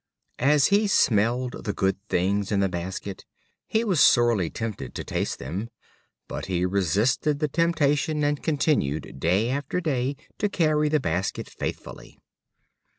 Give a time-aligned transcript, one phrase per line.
[0.39, 3.23] As he smelled the good things in the basket,
[3.67, 5.69] he was sorely tempted to taste them,
[6.27, 12.17] but he resisted the temptation and continued day after day to carry the basket faithfully.